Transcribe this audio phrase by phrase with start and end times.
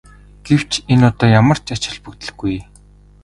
[0.45, 2.55] Гэвч энэ одоо ямар ч ач холбогдолгүй.